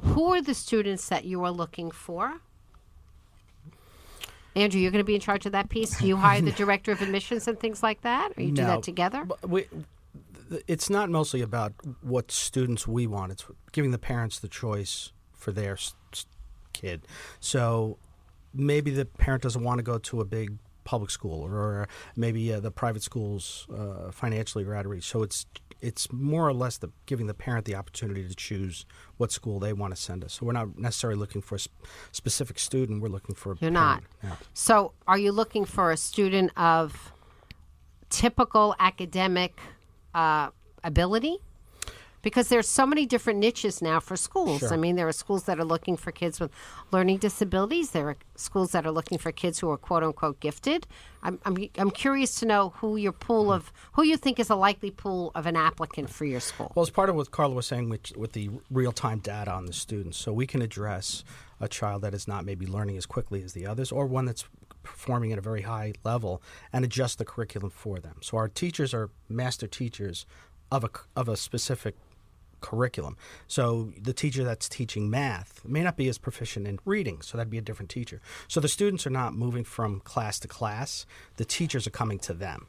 Who 0.00 0.32
are 0.32 0.40
the 0.40 0.54
students 0.54 1.08
that 1.08 1.24
you 1.24 1.44
are 1.44 1.50
looking 1.50 1.90
for? 1.90 2.40
Andrew, 4.54 4.80
you're 4.80 4.90
going 4.90 5.04
to 5.04 5.06
be 5.06 5.14
in 5.14 5.20
charge 5.20 5.46
of 5.46 5.52
that 5.52 5.68
piece. 5.68 5.98
Do 5.98 6.06
you 6.06 6.16
hire 6.16 6.40
the 6.40 6.52
director 6.52 6.92
of 6.92 7.00
admissions 7.02 7.48
and 7.48 7.58
things 7.58 7.82
like 7.82 8.02
that, 8.02 8.32
or 8.36 8.42
you 8.42 8.52
do 8.52 8.62
that 8.62 8.82
together? 8.82 9.26
we, 9.46 9.66
it's 10.66 10.90
not 10.90 11.10
mostly 11.10 11.40
about 11.40 11.72
what 12.02 12.30
students 12.30 12.86
we 12.86 13.06
want. 13.06 13.32
It's 13.32 13.46
giving 13.72 13.90
the 13.90 13.98
parents 13.98 14.38
the 14.38 14.48
choice 14.48 15.12
for 15.32 15.52
their 15.52 15.78
kid. 16.72 17.06
So 17.40 17.98
maybe 18.52 18.90
the 18.90 19.04
parent 19.04 19.42
doesn't 19.42 19.62
want 19.62 19.78
to 19.78 19.82
go 19.82 19.98
to 19.98 20.20
a 20.20 20.24
big 20.24 20.58
public 20.84 21.10
school, 21.10 21.42
or 21.42 21.88
maybe 22.16 22.52
uh, 22.52 22.60
the 22.60 22.70
private 22.70 23.02
schools 23.02 23.66
uh, 23.74 24.10
financially 24.10 24.64
are 24.64 24.74
out 24.74 24.84
of 24.84 24.90
reach. 24.90 25.04
So 25.04 25.22
it's 25.22 25.46
it's 25.82 26.10
more 26.12 26.48
or 26.48 26.54
less 26.54 26.78
the 26.78 26.88
giving 27.06 27.26
the 27.26 27.34
parent 27.34 27.66
the 27.66 27.74
opportunity 27.74 28.26
to 28.26 28.34
choose 28.34 28.86
what 29.16 29.32
school 29.32 29.58
they 29.58 29.72
want 29.72 29.94
to 29.94 30.00
send 30.00 30.24
us. 30.24 30.34
So 30.34 30.46
we're 30.46 30.52
not 30.52 30.78
necessarily 30.78 31.18
looking 31.18 31.42
for 31.42 31.56
a 31.56 31.58
sp- 31.60 31.74
specific 32.12 32.58
student. 32.58 33.02
We're 33.02 33.08
looking 33.08 33.34
for 33.34 33.52
a 33.52 33.56
You're 33.60 33.72
not. 33.72 34.04
Yeah. 34.22 34.36
So, 34.54 34.92
are 35.06 35.18
you 35.18 35.32
looking 35.32 35.64
for 35.64 35.90
a 35.90 35.96
student 35.96 36.52
of 36.56 37.12
typical 38.08 38.76
academic 38.78 39.58
uh, 40.14 40.50
ability? 40.84 41.38
Because 42.22 42.48
there's 42.48 42.68
so 42.68 42.86
many 42.86 43.04
different 43.04 43.40
niches 43.40 43.82
now 43.82 43.98
for 43.98 44.16
schools. 44.16 44.62
I 44.70 44.76
mean, 44.76 44.94
there 44.94 45.08
are 45.08 45.12
schools 45.12 45.42
that 45.44 45.58
are 45.58 45.64
looking 45.64 45.96
for 45.96 46.12
kids 46.12 46.38
with 46.38 46.52
learning 46.92 47.18
disabilities. 47.18 47.90
There 47.90 48.08
are 48.10 48.16
schools 48.36 48.70
that 48.72 48.86
are 48.86 48.92
looking 48.92 49.18
for 49.18 49.32
kids 49.32 49.58
who 49.58 49.68
are 49.70 49.76
quote 49.76 50.04
unquote 50.04 50.38
gifted. 50.38 50.86
I'm, 51.24 51.40
I'm, 51.44 51.56
I'm 51.76 51.90
curious 51.90 52.36
to 52.40 52.46
know 52.46 52.74
who 52.76 52.96
your 52.96 53.12
pool 53.12 53.52
of 53.52 53.72
who 53.92 54.04
you 54.04 54.16
think 54.16 54.38
is 54.38 54.50
a 54.50 54.54
likely 54.54 54.90
pool 54.90 55.32
of 55.34 55.46
an 55.46 55.56
applicant 55.56 56.10
for 56.10 56.24
your 56.24 56.40
school. 56.40 56.70
Well, 56.74 56.84
it's 56.84 56.90
part 56.90 57.08
of 57.08 57.16
what 57.16 57.30
Carlo 57.32 57.54
was 57.54 57.66
saying 57.66 57.88
with, 57.88 58.16
with 58.16 58.32
the 58.32 58.50
real 58.70 58.92
time 58.92 59.18
data 59.18 59.50
on 59.50 59.66
the 59.66 59.72
students. 59.72 60.16
So 60.16 60.32
we 60.32 60.46
can 60.46 60.62
address 60.62 61.24
a 61.60 61.68
child 61.68 62.02
that 62.02 62.14
is 62.14 62.28
not 62.28 62.44
maybe 62.44 62.66
learning 62.66 62.96
as 62.96 63.06
quickly 63.06 63.42
as 63.42 63.52
the 63.52 63.66
others, 63.66 63.90
or 63.90 64.06
one 64.06 64.26
that's 64.26 64.44
performing 64.82 65.32
at 65.32 65.38
a 65.38 65.42
very 65.42 65.62
high 65.62 65.92
level, 66.04 66.42
and 66.72 66.84
adjust 66.84 67.18
the 67.18 67.24
curriculum 67.24 67.70
for 67.70 67.98
them. 68.00 68.16
So 68.20 68.36
our 68.36 68.48
teachers 68.48 68.92
are 68.92 69.10
master 69.28 69.66
teachers 69.66 70.26
of 70.72 70.84
a, 70.84 70.90
of 71.14 71.28
a 71.28 71.36
specific 71.36 71.96
curriculum. 72.62 73.16
So 73.46 73.92
the 74.00 74.12
teacher 74.14 74.44
that's 74.44 74.68
teaching 74.68 75.10
math 75.10 75.60
may 75.66 75.82
not 75.82 75.96
be 75.96 76.08
as 76.08 76.16
proficient 76.16 76.66
in 76.66 76.78
reading, 76.86 77.20
so 77.20 77.36
that'd 77.36 77.50
be 77.50 77.58
a 77.58 77.62
different 77.62 77.90
teacher. 77.90 78.20
So 78.48 78.60
the 78.60 78.68
students 78.68 79.06
are 79.06 79.10
not 79.10 79.34
moving 79.34 79.64
from 79.64 80.00
class 80.00 80.38
to 80.40 80.48
class, 80.48 81.04
the 81.36 81.44
teachers 81.44 81.86
are 81.86 81.90
coming 81.90 82.18
to 82.20 82.32
them. 82.32 82.66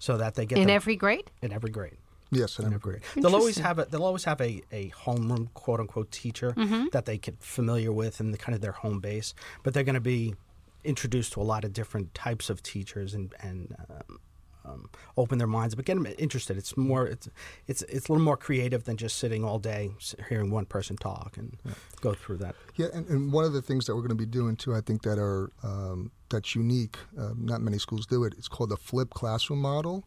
So 0.00 0.16
that 0.16 0.34
they 0.34 0.46
get 0.46 0.58
In 0.58 0.66
the- 0.66 0.72
every 0.72 0.96
grade? 0.96 1.30
in 1.40 1.52
every 1.52 1.70
grade. 1.70 1.96
Yes, 2.32 2.58
In 2.58 2.64
every 2.66 2.78
grade. 2.80 3.02
They'll 3.14 3.36
always 3.36 3.58
have 3.58 3.78
a 3.78 3.84
they'll 3.84 4.02
always 4.02 4.24
have 4.24 4.40
a, 4.40 4.60
a 4.72 4.90
homeroom 4.90 5.54
quote 5.54 5.78
unquote 5.78 6.10
teacher 6.10 6.52
Mm-hmm. 6.56 6.86
that 6.90 7.04
they 7.06 7.18
get 7.18 7.40
familiar 7.40 7.92
with 7.92 8.18
and 8.18 8.34
the, 8.34 8.38
kind 8.38 8.54
of 8.56 8.60
their 8.60 8.72
home 8.72 8.98
base. 8.98 9.32
But 9.62 9.74
they're 9.74 9.84
going 9.84 9.94
to 9.94 10.00
be 10.00 10.34
introduced 10.82 11.32
to 11.34 11.40
a 11.40 11.44
lot 11.44 11.64
of 11.64 11.72
different 11.72 12.14
types 12.14 12.50
of 12.50 12.62
teachers 12.64 13.14
and 13.14 13.32
and 13.40 13.76
um, 13.88 14.18
um, 14.66 14.90
open 15.16 15.38
their 15.38 15.46
minds, 15.46 15.74
but 15.74 15.84
get 15.84 15.94
them 15.94 16.06
interested. 16.18 16.56
It's 16.56 16.76
more 16.76 17.06
it's 17.06 17.28
it's 17.66 17.82
it's 17.82 18.08
a 18.08 18.12
little 18.12 18.24
more 18.24 18.36
creative 18.36 18.84
than 18.84 18.96
just 18.96 19.18
sitting 19.18 19.44
all 19.44 19.58
day 19.58 19.90
hearing 20.28 20.50
one 20.50 20.66
person 20.66 20.96
talk 20.96 21.36
and 21.36 21.56
go 22.00 22.14
through 22.14 22.38
that. 22.38 22.54
Yeah, 22.76 22.86
and, 22.92 23.06
and 23.08 23.32
one 23.32 23.44
of 23.44 23.52
the 23.52 23.62
things 23.62 23.86
that 23.86 23.94
we're 23.94 24.02
going 24.02 24.10
to 24.10 24.14
be 24.14 24.26
doing 24.26 24.56
too, 24.56 24.74
I 24.74 24.80
think 24.80 25.02
that 25.02 25.18
are 25.18 25.50
um, 25.62 26.10
that's 26.28 26.54
unique. 26.54 26.96
Um, 27.18 27.44
not 27.44 27.60
many 27.60 27.78
schools 27.78 28.06
do 28.06 28.24
it. 28.24 28.34
It's 28.36 28.48
called 28.48 28.70
the 28.70 28.76
flipped 28.76 29.14
classroom 29.14 29.60
model, 29.60 30.04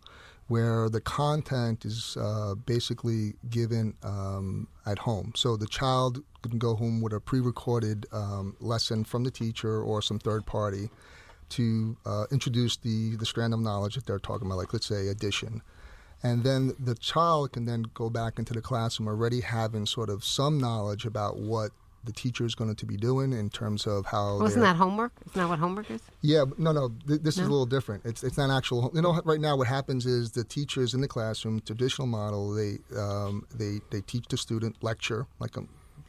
where 0.48 0.90
the 0.90 1.02
content 1.02 1.86
is 1.86 2.18
uh, 2.20 2.56
basically 2.56 3.34
given 3.50 3.96
um, 4.04 4.68
at 4.86 5.00
home. 5.00 5.32
So 5.36 5.56
the 5.56 5.68
child 5.68 6.24
can 6.42 6.58
go 6.58 6.76
home 6.76 7.02
with 7.02 7.14
a 7.14 7.20
pre-recorded 7.20 8.06
um, 8.12 8.56
lesson 8.60 9.04
from 9.04 9.24
the 9.24 9.32
teacher 9.32 9.82
or 9.82 10.02
some 10.02 10.20
third 10.20 10.46
party 10.46 10.90
to 11.52 11.98
uh, 12.06 12.26
introduce 12.32 12.78
the 12.78 13.16
the 13.16 13.26
strand 13.26 13.54
of 13.54 13.60
knowledge 13.60 13.96
that 13.96 14.06
they're 14.06 14.20
talking 14.20 14.48
about, 14.48 14.58
like 14.58 14.74
let's 14.74 14.86
say 14.88 15.08
addition. 15.08 15.62
And 16.22 16.44
then 16.44 16.74
the 16.78 16.96
child 16.96 17.54
can 17.54 17.66
then 17.66 17.86
go 17.94 18.10
back 18.10 18.40
into 18.40 18.54
the 18.54 18.62
classroom 18.62 19.08
already 19.08 19.40
having 19.42 19.86
sort 19.86 20.10
of 20.10 20.24
some 20.26 20.58
knowledge 20.60 21.06
about 21.06 21.38
what 21.38 21.72
the 22.04 22.12
teacher 22.14 22.46
is 22.46 22.56
going 22.56 22.74
to 22.76 22.86
be 22.86 22.98
doing 22.98 23.32
in 23.34 23.50
terms 23.50 23.86
of 23.88 24.06
how. 24.06 24.40
Wasn't 24.40 24.56
they're- 24.64 24.74
that 24.74 24.76
homework? 24.78 25.12
Isn't 25.28 25.42
that 25.42 25.50
what 25.50 25.60
homework 25.60 25.90
is? 25.92 26.02
Yeah, 26.22 26.46
no, 26.58 26.72
no. 26.72 26.94
Th- 27.08 27.22
this 27.22 27.36
is 27.38 27.42
a 27.48 27.50
little 27.50 27.66
different. 27.66 28.06
It's 28.06 28.24
it's 28.24 28.38
not 28.38 28.50
actual. 28.50 28.92
You 28.94 29.02
know, 29.02 29.22
right 29.26 29.40
now 29.40 29.56
what 29.58 29.68
happens 29.68 30.06
is 30.06 30.32
the 30.32 30.44
teachers 30.44 30.94
in 30.94 31.02
the 31.02 31.08
classroom, 31.08 31.62
traditional 31.62 32.08
model, 32.08 32.54
they 32.54 32.80
um, 32.98 33.46
they 33.54 33.80
they 33.90 34.02
teach 34.02 34.28
the 34.30 34.38
student 34.38 34.76
lecture 34.82 35.26
like 35.40 35.58
um 35.58 35.68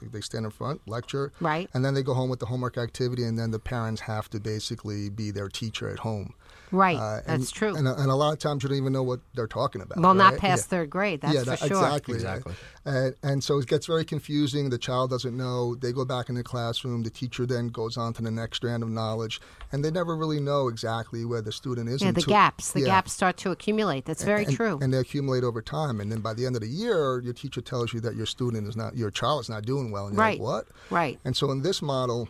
they 0.08 0.20
stand 0.20 0.44
in 0.44 0.50
front, 0.50 0.80
lecture, 0.88 1.32
Right. 1.40 1.68
and 1.74 1.84
then 1.84 1.94
they 1.94 2.02
go 2.02 2.14
home 2.14 2.30
with 2.30 2.40
the 2.40 2.46
homework 2.46 2.78
activity, 2.78 3.24
and 3.24 3.38
then 3.38 3.50
the 3.50 3.58
parents 3.58 4.02
have 4.02 4.28
to 4.30 4.40
basically 4.40 5.08
be 5.10 5.30
their 5.30 5.48
teacher 5.48 5.88
at 5.88 6.00
home. 6.00 6.34
Right. 6.72 6.96
Uh, 6.96 7.20
That's 7.26 7.50
true. 7.50 7.74
And, 7.74 7.86
a- 7.88 7.94
and 8.00 8.10
a 8.10 8.14
lot 8.14 8.32
of 8.32 8.38
times 8.38 8.62
you 8.62 8.68
don't 8.68 8.78
even 8.78 8.92
know 8.92 9.02
what 9.02 9.20
they're 9.34 9.46
talking 9.46 9.80
about. 9.82 9.98
well, 9.98 10.14
not 10.14 10.36
past 10.38 10.66
Yeah. 10.66 10.78
third 10.78 10.90
grade. 10.90 11.20
That's 11.20 11.34
yeah, 11.34 11.40
for 11.40 11.50
that- 11.50 11.58
sure. 11.58 11.66
exactly. 11.84 12.14
Exactly. 12.14 12.54
And, 12.84 13.14
and 13.22 13.44
so 13.44 13.58
it 13.58 13.66
gets 13.66 13.86
very 13.86 14.04
confusing. 14.04 14.70
The 14.70 14.78
child 14.78 15.10
doesn't 15.10 15.36
know. 15.36 15.74
They 15.74 15.92
go 15.92 16.04
back 16.04 16.28
in 16.28 16.34
the 16.34 16.42
classroom. 16.42 17.02
The 17.02 17.10
teacher 17.10 17.44
then 17.46 17.68
goes 17.68 17.96
on 17.96 18.12
to 18.14 18.22
the 18.22 18.30
next 18.30 18.56
strand 18.58 18.82
of 18.82 18.88
knowledge, 18.88 19.40
and 19.72 19.84
they 19.84 19.90
never 19.90 20.16
really 20.16 20.40
know 20.40 20.68
exactly 20.68 21.24
where 21.24 21.42
the 21.42 21.52
student 21.52 21.88
is. 21.88 22.00
Yeah, 22.00 22.12
the 22.12 22.20
until- 22.20 22.30
gaps. 22.30 22.72
The 22.72 22.80
yeah. 22.80 22.86
gaps 22.86 23.12
start 23.12 23.36
to 23.38 23.50
accumulate. 23.50 24.04
That's 24.06 24.24
very 24.24 24.44
and, 24.44 24.54
true. 24.56 24.78
And 24.80 24.94
they 24.94 24.98
accumulate 24.98 25.44
over 25.44 25.60
time. 25.60 26.00
And 26.00 26.10
then 26.10 26.20
by 26.20 26.32
the 26.34 26.46
end 26.46 26.56
of 26.56 26.62
the 26.62 26.68
year, 26.68 27.20
your 27.20 27.34
teacher 27.34 27.60
tells 27.60 27.92
you 27.92 28.00
that 28.00 28.14
your 28.16 28.26
student 28.26 28.66
is 28.66 28.76
not, 28.76 28.96
your 28.96 29.10
child 29.10 29.42
is 29.42 29.48
not 29.50 29.64
doing 29.66 29.90
well. 29.90 30.06
And 30.06 30.14
you're 30.14 30.20
Right. 30.24 30.40
like, 30.40 30.46
what? 30.46 30.66
right. 30.90 31.18
And 31.24 31.36
so 31.36 31.50
in 31.50 31.62
this 31.62 31.82
model, 31.82 32.28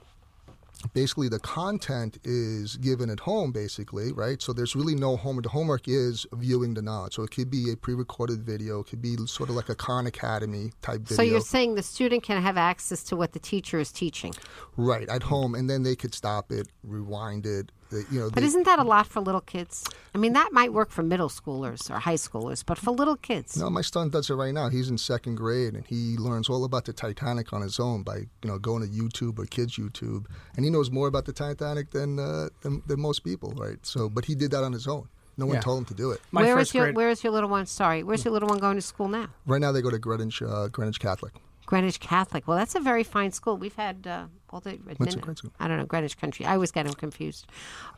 basically 0.93 1.29
the 1.29 1.39
content 1.41 2.19
is 2.25 2.77
given 2.77 3.11
at 3.11 3.21
home, 3.21 3.53
basically, 3.53 4.13
right? 4.13 4.41
So 4.41 4.53
there's 4.53 4.75
really 4.75 4.95
no 4.95 5.17
homework. 5.17 5.45
The 5.45 5.51
homework 5.51 5.89
is 5.89 6.27
viewing 6.33 6.75
the 6.75 6.83
knowledge. 6.83 7.15
So 7.15 7.23
it 7.23 7.31
could 7.31 7.51
be 7.51 7.73
a 7.73 7.77
pre-recorded 7.77 8.43
video. 8.43 8.81
It 8.81 8.89
could 8.89 9.03
be 9.03 9.17
sort 9.27 9.51
of 9.51 9.57
like 9.57 9.69
a 9.69 9.75
Khan 9.75 10.07
Academy 10.07 10.73
type 10.83 11.01
video. 11.03 11.17
So 11.17 11.23
you're 11.23 11.41
saying 11.41 11.75
the 11.75 11.83
student 11.83 12.23
can 12.23 12.41
have 12.43 12.57
access 12.57 13.03
to 13.05 13.17
what 13.17 13.33
the 13.33 13.39
teacher 13.39 13.79
is 13.79 13.93
teaching. 13.93 14.35
right 14.77 15.09
at 15.09 15.23
home, 15.23 15.55
and 15.55 15.69
then 15.69 15.83
they 15.83 15.97
could 15.97 16.15
stop 16.15 16.51
it, 16.51 16.69
rewind 16.83 17.47
it. 17.47 17.73
You 17.93 18.21
know, 18.21 18.31
But 18.31 18.41
they- 18.41 18.47
isn't 18.47 18.65
that 18.65 18.79
a 18.79 18.85
lot 18.85 19.07
for 19.07 19.21
little 19.21 19.41
kids? 19.41 19.85
I 20.15 20.19
mean, 20.19 20.33
that 20.35 20.53
might 20.53 20.73
work 20.73 20.91
for 20.91 21.03
middle 21.03 21.29
schoolers 21.29 21.91
or 21.91 21.99
high 21.99 22.15
schoolers, 22.17 22.65
but 22.65 22.79
for 22.79 22.91
little 22.93 23.17
kids. 23.17 23.57
No, 23.57 23.69
my 23.71 23.81
son 23.83 24.11
does 24.11 24.31
it 24.31 24.35
right 24.35 24.55
now. 24.55 24.69
He's 24.69 24.89
in 24.91 24.99
second 24.99 25.37
grade, 25.37 25.75
and 25.75 25.85
he 25.87 26.17
learns 26.17 26.49
all 26.49 26.65
about 26.65 26.85
the 26.85 26.93
Titanic 26.93 27.53
on 27.53 27.63
his 27.63 27.79
own 27.81 28.03
by 28.03 28.17
you 28.17 28.49
know 28.51 28.59
going 28.59 28.83
to 28.83 28.89
YouTube 28.89 29.39
or 29.39 29.47
kids 29.47 29.77
YouTube, 29.77 30.27
and 30.57 30.65
he 30.65 30.71
knows 30.71 30.91
more 30.91 31.09
about 31.09 31.25
the 31.25 31.33
Titanic 31.33 31.91
than 31.91 32.19
uh, 32.19 32.49
than, 32.63 32.83
than 32.87 33.01
most 33.01 33.25
people, 33.25 33.53
right? 33.57 33.79
So, 33.85 34.09
but 34.09 34.25
he 34.25 34.35
did 34.35 34.51
that 34.53 34.63
on 34.65 34.73
his 34.73 34.87
own. 34.87 35.09
No 35.37 35.47
one 35.47 35.55
Yeah. 35.55 35.61
told 35.61 35.79
him 35.79 35.85
to 35.87 35.95
do 35.95 36.11
it. 36.11 36.21
My 36.33 36.43
Where 36.43 36.57
first 36.57 36.71
is 36.71 36.75
your 36.75 36.85
grade, 36.87 36.97
Where 36.97 37.09
is 37.09 37.25
your 37.25 37.33
little 37.33 37.49
one? 37.49 37.65
Sorry, 37.67 38.03
where's 38.03 38.25
your 38.25 38.33
little 38.33 38.49
one 38.49 38.59
going 38.59 38.77
to 38.77 38.83
school 38.83 39.09
now? 39.09 39.29
Right 39.47 39.61
now, 39.61 39.73
they 39.73 39.81
go 39.81 39.89
to 39.91 39.99
Greenwich 39.99 40.43
uh, 40.43 40.69
Greenwich 40.69 41.01
Catholic. 41.01 41.33
Greenwich 41.71 42.01
Catholic. 42.01 42.49
Well, 42.49 42.59
that's 42.59 42.75
a 42.75 42.81
very 42.81 43.05
fine 43.05 43.31
school. 43.31 43.57
We've 43.57 43.77
had 43.77 44.05
uh, 44.07 44.27
all 44.51 44.59
the 44.61 44.73
What's 44.97 45.15
admin- 45.15 45.19
a 45.19 45.21
great 45.21 45.39
school? 45.39 45.53
I 45.61 45.69
don't 45.69 45.79
know 45.79 45.87
Greenwich 45.87 46.19
Country. 46.19 46.45
I 46.45 46.55
always 46.55 46.73
get 46.73 46.85
them 46.85 46.95
confused, 46.95 47.47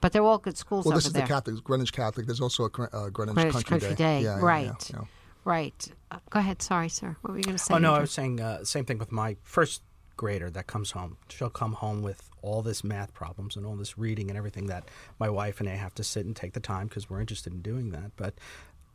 but 0.02 0.12
they're 0.12 0.22
all 0.22 0.36
good 0.38 0.58
schools 0.58 0.84
Well, 0.84 0.92
over 0.92 0.98
this 0.98 1.06
is 1.06 1.12
there. 1.14 1.22
the 1.22 1.28
Catholic 1.28 1.64
Greenwich 1.64 1.92
Catholic. 1.94 2.26
There's 2.26 2.42
also 2.42 2.64
a 2.66 2.68
Gre- 2.70 2.84
uh, 2.92 3.08
Greenwich, 3.08 3.34
Greenwich 3.34 3.64
Country, 3.66 3.94
Day, 3.94 4.20
Yeah, 4.20 4.36
yeah, 4.36 4.44
right? 4.44 4.90
yeah, 4.90 4.98
yeah. 5.00 5.04
Right. 5.44 5.88
Uh, 6.10 6.18
go 6.30 6.38
ahead. 6.38 6.60
Sorry, 6.62 6.88
sir. 6.90 7.16
What 7.22 7.32
were 7.32 7.38
you 7.38 7.44
going 7.44 7.56
to 7.56 7.62
say? 7.62 7.74
Oh 7.74 7.78
no, 7.78 7.94
I 7.94 8.00
was 8.00 8.12
saying 8.12 8.40
uh, 8.40 8.62
same 8.64 8.84
thing 8.84 8.98
with 8.98 9.10
my 9.10 9.36
first 9.42 9.82
grader 10.16 10.50
that 10.50 10.66
comes 10.66 10.90
home. 10.92 11.16
She'll 11.30 11.48
come 11.50 11.72
home 11.72 12.02
with 12.02 12.28
all 12.42 12.60
this 12.62 12.84
math 12.84 13.14
problems 13.14 13.56
and 13.56 13.64
all 13.64 13.74
this 13.74 13.96
reading 13.96 14.28
and 14.30 14.36
everything 14.36 14.66
that 14.66 14.84
my 15.18 15.28
wife 15.30 15.58
and 15.60 15.68
I 15.68 15.74
have 15.76 15.94
to 15.94 16.04
sit 16.04 16.26
and 16.26 16.36
take 16.36 16.52
the 16.52 16.60
time 16.60 16.86
because 16.88 17.08
we're 17.08 17.20
interested 17.20 17.52
in 17.54 17.62
doing 17.62 17.90
that. 17.92 18.12
But 18.16 18.34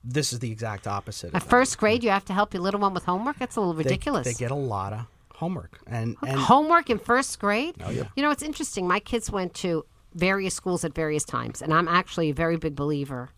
this 0.03 0.31
is 0.33 0.39
the 0.39 0.51
exact 0.51 0.87
opposite. 0.87 1.33
At 1.33 1.43
first 1.43 1.77
grade, 1.77 2.03
you 2.03 2.09
have 2.09 2.25
to 2.25 2.33
help 2.33 2.53
your 2.53 2.63
little 2.63 2.79
one 2.79 2.93
with 2.93 3.05
homework. 3.05 3.37
That's 3.39 3.55
a 3.55 3.59
little 3.59 3.73
They- 3.73 3.83
ridiculous. 3.83 4.25
They, 4.25 4.33
get 4.33 4.51
a 4.51 4.55
lot 4.55 4.93
of 4.93 5.05
homework 5.35 5.79
and 5.85 6.15
and 6.25 6.39
Homework 6.39 6.89
in 6.89 6.97
first 6.97 7.39
grade? 7.39 7.75
Oh, 7.85 7.91
yeah. 7.91 8.05
You 8.15 8.23
know, 8.23 8.31
it's 8.31 8.43
interesting. 8.43 8.87
My 8.87 8.99
kids 8.99 9.29
went 9.29 9.53
to 9.55 9.85
various 10.15 10.55
schools 10.55 10.83
at 10.83 10.95
various 10.95 11.23
times, 11.23 11.61
and 11.61 11.73
I'm 11.73 11.87
actually 11.87 12.29
a 12.29 12.33
very 12.33 12.57
big 12.57 12.75
believer, 12.75 13.29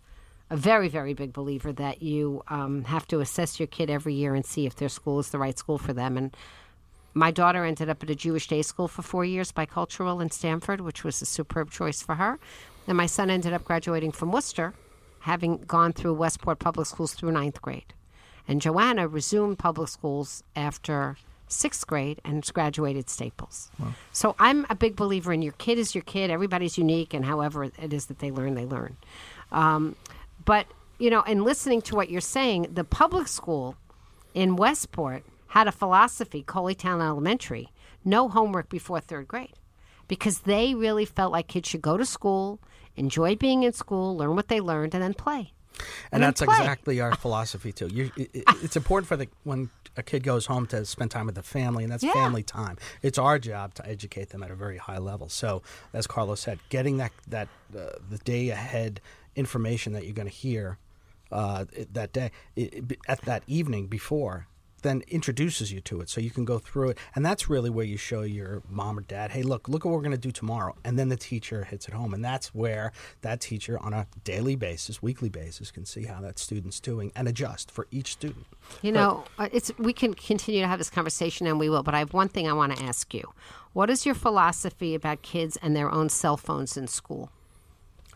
a 0.49 0.55
very, 0.55 0.87
very 0.87 1.13
big 1.13 1.33
believer 1.33 1.73
that 1.73 2.01
you 2.01 2.41
um, 2.47 2.85
have 2.85 3.05
to 3.09 3.19
assess 3.19 3.59
your 3.59 3.67
kid 3.67 3.89
every 3.89 4.13
year 4.13 4.33
and 4.33 4.45
see 4.45 4.65
if 4.65 4.75
their 4.77 4.89
school 4.89 5.19
is 5.19 5.29
the 5.31 5.37
right 5.39 5.57
school 5.59 5.77
for 5.77 5.91
them. 5.91 6.17
And 6.17 6.35
my 7.13 7.31
daughter 7.31 7.65
ended 7.65 7.89
up 7.89 8.01
at 8.01 8.09
a 8.09 8.15
Jewish 8.15 8.47
day 8.47 8.61
school 8.61 8.87
for 8.87 9.01
four 9.01 9.25
years, 9.25 9.51
bicultural 9.51 10.21
in 10.21 10.31
Stamford, 10.31 10.81
which 10.81 11.03
was 11.03 11.21
a 11.21 11.25
superb 11.25 11.69
choice 11.71 12.01
for 12.01 12.15
her. 12.15 12.39
And 12.87 12.95
my 12.95 13.07
son 13.07 13.29
ended 13.29 13.51
up 13.51 13.65
graduating 13.65 14.13
from 14.13 14.31
Worcester, 14.31 14.73
having 15.29 15.57
gone 15.59 15.93
through 15.93 16.15
Westport 16.15 16.57
Public 16.57 16.88
Schools 16.88 17.13
through 17.13 17.31
ninth 17.31 17.62
grade. 17.62 17.93
And 18.48 18.62
Joanna 18.62 19.07
resumed 19.07 19.59
public 19.59 19.89
schools 19.89 20.43
after 20.55 21.17
sixth 21.48 21.86
grade 21.86 22.19
and 22.25 22.43
graduated 22.53 23.09
Staples. 23.09 23.69
So 24.12 24.36
I'm 24.39 24.65
a 24.69 24.75
big 24.75 24.95
believer 24.95 25.31
in 25.31 25.41
your 25.43 25.53
kid 25.53 25.77
is 25.77 25.93
your 25.93 26.03
kid. 26.03 26.31
Everybody's 26.31 26.77
unique, 26.77 27.13
and 27.13 27.24
however 27.25 27.63
it 27.63 27.93
is 27.93 28.07
that 28.07 28.19
they 28.19 28.31
learn, 28.31 28.55
they 28.55 28.65
learn. 28.65 28.98
Um, 29.51 29.95
but, 30.45 30.65
you 30.98 31.09
know, 31.09 31.21
in 31.24 31.43
listening 31.43 31.81
to 31.83 31.95
what 31.95 32.09
you're 32.09 32.21
saying, 32.21 32.67
the 32.74 32.83
public 32.83 33.27
school 33.27 33.75
in 34.33 34.55
Westport 34.55 35.24
had 35.48 35.67
a 35.67 35.71
philosophy, 35.71 36.43
Coleytown 36.43 37.01
Elementary, 37.01 37.69
no 38.03 38.29
homework 38.29 38.69
before 38.69 39.00
third 39.00 39.27
grade, 39.27 39.57
because 40.07 40.39
they 40.41 40.75
really 40.75 41.05
felt 41.05 41.31
like 41.31 41.48
kids 41.48 41.69
should 41.69 41.81
go 41.81 41.98
to 41.98 42.05
school, 42.05 42.59
enjoy 43.00 43.36
being 43.36 43.63
in 43.63 43.74
school, 43.74 44.15
learn 44.18 44.36
what 44.36 44.48
they 44.50 44.60
learned, 44.62 44.94
and 44.94 45.01
then 45.03 45.13
play. 45.13 45.53
and 46.12 46.22
then 46.22 46.27
that's 46.29 46.41
play. 46.41 46.56
exactly 46.58 47.00
our 47.01 47.15
philosophy 47.25 47.72
too. 47.72 47.88
You, 47.88 48.12
it, 48.18 48.29
it- 48.34 48.44
it's 48.63 48.75
important 48.82 49.08
for 49.08 49.18
the 49.18 49.27
when 49.44 49.70
a 49.98 50.03
kid 50.03 50.24
goes 50.24 50.46
home 50.46 50.65
to 50.68 50.86
spend 50.86 51.10
time 51.12 51.25
with 51.25 51.36
the 51.36 51.44
family, 51.44 51.84
and 51.84 51.91
that's 51.91 52.03
Yeah. 52.03 52.13
family 52.13 52.44
time. 52.44 52.77
It's 53.01 53.18
our 53.18 53.39
job 53.39 53.74
to 53.75 53.88
educate 53.88 54.29
them 54.29 54.44
at 54.44 54.51
a 54.51 54.56
very 54.56 54.77
high 54.77 55.00
level. 55.00 55.27
So, 55.29 55.62
as 55.94 56.06
Carlos 56.08 56.39
said, 56.41 56.60
getting 56.70 56.98
that 56.98 57.12
that 57.27 57.48
uh, 57.77 57.94
the 58.10 58.18
day 58.20 58.50
ahead 58.50 59.01
information 59.36 59.94
that 59.94 60.03
you're 60.06 60.13
going 60.13 60.27
to 60.27 60.34
hear 60.34 60.77
uh, 61.32 61.65
that 61.94 62.12
day 62.13 62.32
it- 62.56 62.98
at 63.08 63.22
that 63.22 63.44
evening 63.48 63.88
before. 63.88 64.48
Then 64.81 65.03
introduces 65.07 65.71
you 65.71 65.81
to 65.81 66.01
it, 66.01 66.09
so 66.09 66.21
you 66.21 66.31
can 66.31 66.45
go 66.45 66.59
through 66.59 66.89
it, 66.89 66.98
and 67.15 67.25
that's 67.25 67.50
really 67.50 67.69
where 67.69 67.86
you 67.86 67.98
show 67.98 68.21
your 68.21 68.63
mom 68.69 68.98
or 68.98 69.01
dad, 69.01 69.31
"Hey, 69.31 69.43
look, 69.43 69.67
look 69.67 69.86
what 69.86 69.93
we're 69.93 70.01
going 70.01 70.12
to 70.12 70.17
do 70.17 70.31
tomorrow." 70.31 70.75
And 70.83 70.98
then 70.98 71.09
the 71.09 71.17
teacher 71.17 71.65
hits 71.65 71.88
it 71.88 71.93
home, 71.93 72.13
and 72.13 72.24
that's 72.24 72.53
where 72.53 72.91
that 73.21 73.41
teacher, 73.41 73.77
on 73.79 73.93
a 73.93 74.07
daily 74.24 74.55
basis, 74.55 75.01
weekly 75.01 75.29
basis, 75.29 75.71
can 75.71 75.86
see 75.86 76.05
how 76.05 76.21
that 76.21 76.39
student's 76.39 76.79
doing 76.79 77.12
and 77.15 77.27
adjust 77.27 77.71
for 77.71 77.88
each 77.91 78.13
student. 78.13 78.45
You 78.81 78.91
know, 78.91 79.25
uh, 79.38 79.50
it's 79.51 79.71
we 79.77 79.93
can 79.93 80.13
continue 80.13 80.62
to 80.62 80.67
have 80.67 80.79
this 80.79 80.89
conversation, 80.89 81.48
and 81.48 81.59
we 81.59 81.69
will. 81.69 81.83
But 81.83 81.95
I 81.95 82.00
have 82.00 82.13
one 82.13 82.29
thing 82.29 82.48
I 82.48 82.53
want 82.53 82.75
to 82.75 82.83
ask 82.83 83.13
you: 83.13 83.33
What 83.74 83.89
is 83.89 84.05
your 84.05 84.15
philosophy 84.15 84.95
about 84.95 85.21
kids 85.21 85.57
and 85.62 85.75
their 85.75 85.91
own 85.91 86.09
cell 86.09 86.38
phones 86.38 86.77
in 86.77 86.88
school? 86.88 87.31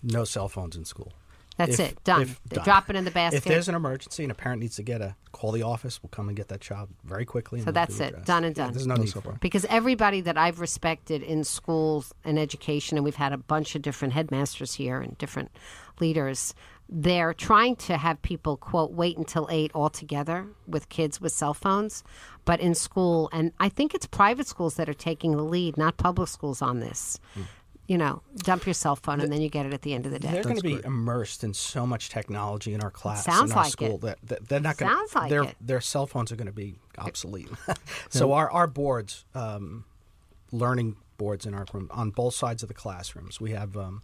No 0.01 0.23
cell 0.25 0.49
phones 0.49 0.75
in 0.75 0.85
school. 0.85 1.13
That's 1.57 1.79
If- 1.79 1.91
it. 1.91 2.03
Done. 2.03 2.21
if- 2.23 2.41
They 2.49 2.55
done. 2.55 2.65
drop 2.65 2.89
it 2.89 2.95
in 2.95 3.05
the 3.05 3.11
basket. 3.11 3.37
If 3.37 3.43
there's 3.43 3.69
an 3.69 3.75
emergency 3.75 4.23
and 4.23 4.31
a 4.31 4.35
parent 4.35 4.61
needs 4.61 4.75
to 4.77 4.83
get 4.83 5.01
a 5.01 5.15
call 5.31 5.51
the 5.51 5.61
office, 5.63 6.01
we'll 6.01 6.09
come 6.09 6.27
and 6.27 6.35
get 6.35 6.47
that 6.47 6.61
child 6.61 6.89
very 7.03 7.25
quickly. 7.25 7.59
and 7.59 7.65
So 7.67 7.71
that's 7.71 7.99
it. 7.99 8.09
addressed. 8.09 8.25
Done 8.25 8.43
and 8.43 8.57
Yeah, 8.57 8.63
done. 8.65 8.73
There's 8.73 8.87
no, 8.87 8.95
need 8.95 9.11
for 9.13 9.33
it. 9.33 9.39
because 9.39 9.65
everybody 9.65 10.21
that 10.21 10.37
I've 10.37 10.59
respected 10.59 11.21
in 11.21 11.43
schools 11.43 12.13
and 12.23 12.39
education, 12.39 12.97
and 12.97 13.03
we've 13.05 13.15
had 13.15 13.33
a 13.33 13.37
bunch 13.37 13.75
of 13.75 13.81
different 13.81 14.13
headmasters 14.13 14.73
here 14.75 14.99
and 14.99 15.17
different 15.17 15.51
leaders, 15.99 16.53
they're 16.89 17.33
trying 17.33 17.75
to 17.77 17.97
have 17.97 18.21
people, 18.21 18.57
quote, 18.57 18.91
wait 18.91 19.17
until 19.17 19.47
eight 19.49 19.71
altogether 19.73 20.47
with 20.67 20.89
kids 20.89 21.21
with 21.21 21.31
cell 21.31 21.53
phones. 21.53 22.03
But 22.45 22.59
in 22.59 22.75
school, 22.75 23.29
and 23.31 23.51
I 23.59 23.69
think 23.69 23.93
it's 23.95 24.05
private 24.05 24.47
schools 24.47 24.75
that 24.75 24.89
are 24.89 24.93
taking 24.93 25.35
the 25.37 25.43
lead, 25.43 25.77
not 25.77 25.97
public 25.97 26.27
schools 26.29 26.61
on 26.61 26.79
this. 26.81 27.19
Hmm. 27.35 27.41
You 27.87 27.97
know, 27.97 28.21
dump 28.37 28.65
your 28.65 28.73
cell 28.73 28.95
phone 28.95 29.19
and 29.19 29.31
then 29.31 29.41
you 29.41 29.49
get 29.49 29.65
it 29.65 29.73
at 29.73 29.81
the 29.81 29.93
end 29.93 30.05
of 30.05 30.13
the 30.13 30.19
day. 30.19 30.31
They're 30.31 30.43
going 30.43 30.55
to 30.55 30.61
be 30.61 30.79
immersed 30.85 31.43
in 31.43 31.53
so 31.53 31.85
much 31.85 32.09
technology 32.09 32.73
in 32.73 32.81
our 32.81 32.89
class, 32.89 33.25
Sounds 33.25 33.51
in 33.51 33.57
our 33.57 33.63
like 33.63 33.71
school 33.73 33.95
it. 33.95 34.01
that, 34.01 34.17
that 34.27 34.49
they're 34.49 34.59
not 34.61 34.77
going. 34.77 34.91
Sounds 34.91 35.13
like 35.13 35.29
their 35.29 35.43
it. 35.43 35.55
their 35.59 35.81
cell 35.81 36.07
phones 36.07 36.31
are 36.31 36.37
going 36.37 36.47
to 36.47 36.53
be 36.53 36.75
obsolete. 36.97 37.49
so 38.09 38.31
our 38.31 38.49
our 38.51 38.67
boards, 38.67 39.25
um, 39.35 39.83
learning 40.51 40.95
boards 41.17 41.45
in 41.45 41.53
our 41.53 41.65
room 41.73 41.89
on 41.91 42.11
both 42.11 42.35
sides 42.35 42.63
of 42.63 42.69
the 42.69 42.73
classrooms, 42.73 43.41
we 43.41 43.51
have 43.51 43.75
um, 43.75 44.01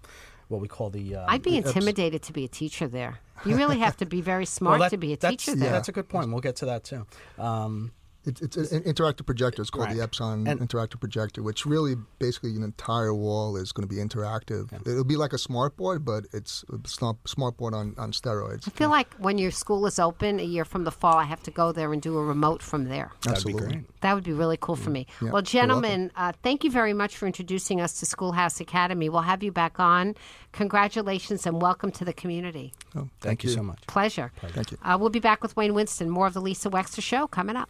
what 0.50 0.60
we 0.60 0.68
call 0.68 0.90
the. 0.90 1.16
Um, 1.16 1.26
I'd 1.30 1.42
be 1.42 1.60
the- 1.60 1.68
intimidated 1.68 2.22
to 2.24 2.34
be 2.34 2.44
a 2.44 2.50
teacher 2.50 2.88
there. 2.88 3.20
You 3.46 3.56
really 3.56 3.80
have 3.80 3.96
to 3.98 4.06
be 4.06 4.20
very 4.20 4.42
Well, 4.42 4.46
smart 4.48 4.80
that- 4.82 4.90
to 4.92 4.98
be 4.98 5.14
a 5.14 5.18
teacher 5.18 5.52
yeah, 5.52 5.58
there. 5.58 5.72
That's 5.72 5.88
a 5.88 5.94
good 5.94 6.10
point. 6.10 6.30
We'll 6.30 6.42
get 6.42 6.58
to 6.58 6.66
that 6.66 6.84
too. 6.84 7.06
Um, 7.38 7.92
It, 8.26 8.42
it's 8.42 8.58
an 8.58 8.84
interactive 8.84 9.26
projector. 9.26 9.62
It's 9.62 9.72
called 9.72 9.90
the 9.92 10.06
Epson 10.06 10.48
And- 10.50 10.60
interactive 10.60 11.00
projector, 11.00 11.42
which 11.42 11.66
really 11.66 11.96
basically 12.20 12.56
an 12.56 12.64
entire 12.64 13.14
wall 13.14 13.56
is 13.56 13.72
going 13.72 13.88
to 13.88 13.94
be 13.94 14.02
interactive. 14.02 14.72
It'll 14.86 15.06
be 15.06 15.16
like 15.16 15.32
a 15.32 15.38
smart 15.38 15.78
board, 15.78 16.04
but 16.04 16.26
it's 16.34 16.66
a 16.72 16.88
smart 16.88 17.18
smart 17.28 17.56
board 17.58 17.74
on, 17.74 17.96
on 17.98 18.12
steroids. 18.12 18.68
I 18.68 18.72
feel 18.72 18.90
like 18.90 19.14
when 19.16 19.38
your 19.38 19.52
school 19.52 19.86
is 19.86 20.00
open 20.00 20.40
a 20.40 20.44
year 20.44 20.66
from 20.66 20.84
the 20.84 20.92
fall, 20.92 21.16
I 21.16 21.24
have 21.24 21.42
to 21.44 21.52
go 21.52 21.72
there 21.72 21.94
and 21.94 22.02
do 22.02 22.18
a 22.18 22.24
remote 22.24 22.62
from 22.62 22.86
there. 22.86 23.12
that'd 23.22 23.46
be 23.46 23.52
Absolutely. 23.52 23.68
great. 23.76 24.02
That 24.02 24.16
would 24.16 24.24
be 24.26 24.34
really 24.34 24.58
cool 24.58 24.76
for 24.76 24.90
me. 24.90 25.08
Yeah, 25.22 25.32
well, 25.32 25.42
gentlemen, 25.42 26.12
uh, 26.16 26.34
thank 26.44 26.64
you 26.64 26.72
very 26.72 26.94
much 26.94 27.16
for 27.18 27.26
introducing 27.26 27.80
us 27.82 28.00
to 28.00 28.06
Schoolhouse 28.06 28.60
Academy. 28.60 29.08
We'll 29.10 29.22
have 29.22 29.44
you 29.44 29.52
back 29.52 29.80
on. 29.80 30.16
Congratulations 30.52 31.46
and 31.46 31.62
welcome 31.62 31.92
to 31.92 32.06
the 32.06 32.14
community. 32.14 32.74
Oh, 32.96 33.08
Thank, 33.22 33.44
you 33.44 33.50
so 33.50 33.64
much. 33.64 33.86
Pleasure. 33.88 34.32
Thank 34.42 34.72
you. 34.72 34.78
Uh, 34.84 34.98
we'll 35.00 35.10
be 35.10 35.20
back 35.20 35.42
with 35.42 35.56
Wayne 35.56 35.74
Winston. 35.74 36.10
More 36.10 36.28
of 36.28 36.34
the 36.34 36.42
Lisa 36.42 36.70
Wexler 36.70 37.02
Show 37.02 37.28
coming 37.28 37.56
up. 37.56 37.70